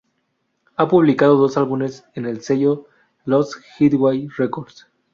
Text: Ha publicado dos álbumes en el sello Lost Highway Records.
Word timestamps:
Ha 0.77 0.87
publicado 0.87 1.35
dos 1.37 1.57
álbumes 1.57 2.05
en 2.15 2.25
el 2.25 2.41
sello 2.41 2.87
Lost 3.25 3.53
Highway 3.79 4.29
Records. 4.35 4.87